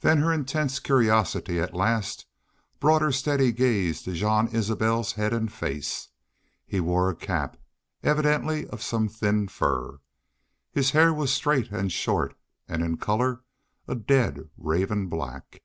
Then 0.00 0.16
her 0.22 0.32
intense 0.32 0.78
curiosity 0.80 1.60
at 1.60 1.74
last 1.74 2.24
brought 2.80 3.02
her 3.02 3.12
steady 3.12 3.52
gaze 3.52 4.00
to 4.04 4.14
Jean 4.14 4.48
Isbel's 4.48 5.12
head 5.12 5.34
and 5.34 5.52
face. 5.52 6.08
He 6.64 6.80
wore 6.80 7.10
a 7.10 7.14
cap, 7.14 7.58
evidently 8.02 8.66
of 8.68 8.80
some 8.82 9.10
thin 9.10 9.48
fur. 9.48 9.98
His 10.72 10.92
hair 10.92 11.12
was 11.12 11.34
straight 11.34 11.70
and 11.70 11.92
short, 11.92 12.34
and 12.66 12.82
in 12.82 12.96
color 12.96 13.42
a 13.86 13.94
dead 13.94 14.48
raven 14.56 15.08
black. 15.08 15.60